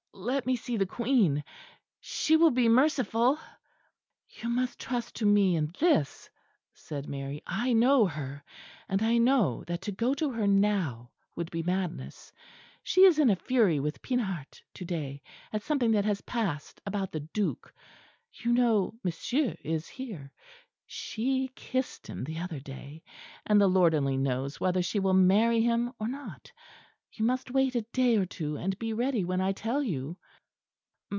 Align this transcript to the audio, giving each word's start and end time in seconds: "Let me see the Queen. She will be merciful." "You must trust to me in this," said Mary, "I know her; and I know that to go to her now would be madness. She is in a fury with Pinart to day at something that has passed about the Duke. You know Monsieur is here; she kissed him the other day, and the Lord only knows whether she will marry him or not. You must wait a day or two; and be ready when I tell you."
"Let 0.13 0.45
me 0.45 0.55
see 0.55 0.77
the 0.77 0.85
Queen. 0.85 1.43
She 1.99 2.37
will 2.37 2.51
be 2.51 2.69
merciful." 2.69 3.39
"You 4.27 4.49
must 4.49 4.77
trust 4.79 5.15
to 5.15 5.25
me 5.25 5.55
in 5.55 5.73
this," 5.79 6.29
said 6.75 7.09
Mary, 7.09 7.41
"I 7.47 7.73
know 7.73 8.05
her; 8.05 8.43
and 8.87 9.01
I 9.01 9.17
know 9.17 9.63
that 9.63 9.81
to 9.83 9.91
go 9.91 10.13
to 10.15 10.29
her 10.31 10.45
now 10.45 11.09
would 11.35 11.49
be 11.49 11.63
madness. 11.63 12.31
She 12.83 13.05
is 13.05 13.17
in 13.17 13.31
a 13.31 13.35
fury 13.35 13.79
with 13.79 14.01
Pinart 14.03 14.61
to 14.75 14.85
day 14.85 15.23
at 15.51 15.63
something 15.63 15.91
that 15.93 16.05
has 16.05 16.21
passed 16.21 16.79
about 16.85 17.11
the 17.13 17.21
Duke. 17.21 17.73
You 18.31 18.51
know 18.53 18.93
Monsieur 19.03 19.55
is 19.63 19.87
here; 19.87 20.31
she 20.85 21.47
kissed 21.55 22.05
him 22.05 22.23
the 22.25 22.37
other 22.39 22.59
day, 22.59 23.03
and 23.47 23.59
the 23.59 23.67
Lord 23.67 23.95
only 23.95 24.17
knows 24.17 24.59
whether 24.59 24.83
she 24.83 24.99
will 24.99 25.15
marry 25.15 25.61
him 25.61 25.91
or 25.99 26.07
not. 26.07 26.51
You 27.13 27.25
must 27.25 27.51
wait 27.51 27.75
a 27.75 27.81
day 27.91 28.15
or 28.15 28.25
two; 28.25 28.55
and 28.55 28.79
be 28.79 28.93
ready 28.93 29.25
when 29.25 29.41
I 29.41 29.51
tell 29.51 29.83
you." 29.83 30.15